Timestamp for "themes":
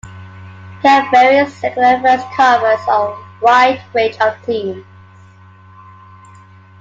4.45-4.83